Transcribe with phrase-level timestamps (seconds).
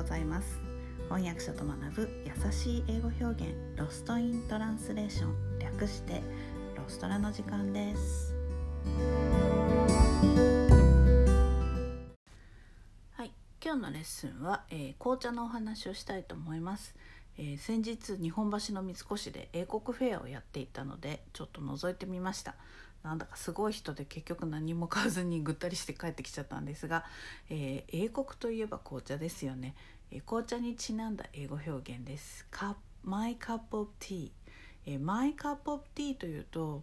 [0.00, 0.58] ございます。
[1.10, 5.58] 翻訳者と学ぶ優しい英語表現ロストイントランスレーション。
[5.58, 6.22] 略して
[6.74, 8.34] ロストラの時間です。
[13.12, 13.32] はい
[13.62, 16.94] 今日のレッスンは、えー、紅茶のお話をしたいと思います。
[17.36, 22.54] えー、先日日本橋の三越で英国フェアをやっていたのでちょっと覗いてみました。
[23.02, 27.04] なんだかすごい人で結局何も買わずにぐったりして帰ってきちゃったんですが、
[27.48, 29.74] えー、英国といえば紅茶ですよね、
[30.10, 32.46] えー、紅茶にちなんだ英語表現です。
[32.50, 34.30] カ My cup of tea、
[34.86, 36.82] えー、My cup of tea というと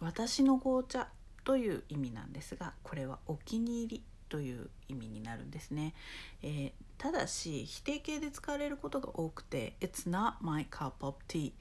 [0.00, 1.08] 私の紅茶
[1.44, 5.94] という意味なんですがこれはお気に入りという意味になるんですね、
[6.42, 11.52] えー、ただし否定形で使われることが多くて It's not my cup of tea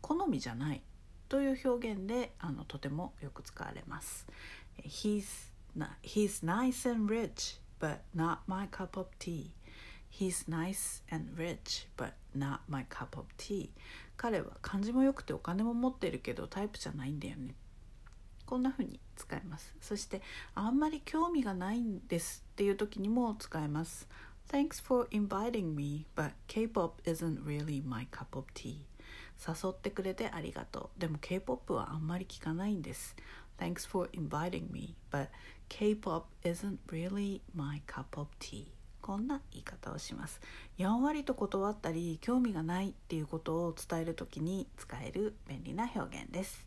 [0.00, 0.82] 好みじゃない。
[1.30, 4.26] という表現であのとてもよく使われます
[4.82, 5.52] He's,
[6.02, 9.52] he's nice and rich but not my cup of tea
[10.12, 13.70] He's nice and rich but not my cup of tea
[14.16, 17.54] 彼は感じも良くてお金も持ってるけどタイプじゃないんだよね
[18.44, 20.22] こんな風に使いますそして
[20.56, 24.08] あんまり興味がないんですっていう時にも使えます
[24.50, 28.89] Thanks for inviting me but K-pop isn't really my cup of tea
[29.46, 31.00] 誘ってくれてありがとう。
[31.00, 33.16] でも K-POP はあんまり聞かないんです。
[33.58, 35.28] Thanks for inviting me but
[35.68, 38.66] K-POP isn't really my cup of tea.
[39.00, 40.40] こんな言い方をします。
[40.76, 46.66] やんわりと断ったり興味がないっていうことを伝える時に使える便利な表現です。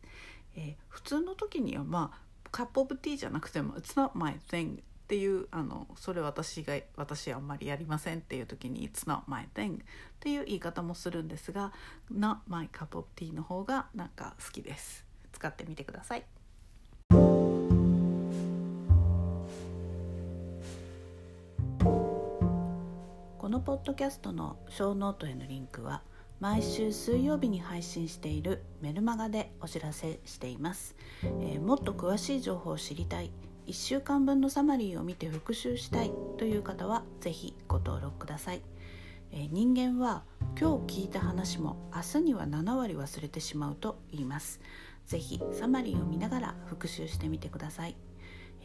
[0.55, 2.19] えー、普通の時にはまあ
[2.51, 9.83] カップオブティーじゃなくても「It's not my thing」っていうあのそれ私が私あんまりやりませんっていう時に「It's not my thing」っ
[10.19, 11.73] ていう言い方もするんですが
[12.11, 15.05] 「Not my cup of tea」の方がなんか好きです。
[15.33, 16.23] 使ってみてください。
[23.37, 26.01] このポッドキャストのショーノートへのリンクは
[26.43, 33.31] 「毎週水曜日に配信しているメルマガでお知らせしています、えー、もっと詳しい情報を知りたい。
[33.67, 38.61] 1週間分のサマリーを見て復習したいという方は是非ご登録ください、
[39.31, 40.23] えー、人間は
[40.59, 44.61] 今日聞いた話も明日には7割忘れてしまうと言います。
[45.05, 47.95] 是非サマリーを見ながら復習してみてください。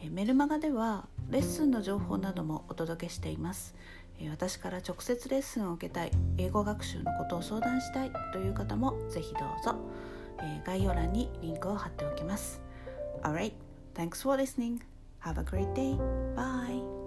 [0.01, 3.75] えメルマガではレッスンの情報などもお届けしています。
[4.29, 9.75] 私から直接レッスンを受けたい英語学習のことを相談したいという方もぜひどうぞ。
[10.41, 12.61] え概要欄にリンクを貼っておきます。
[13.23, 13.53] Alright,
[13.99, 14.81] thanks for listening.
[15.19, 15.99] Have a great day.
[16.33, 16.98] Bye.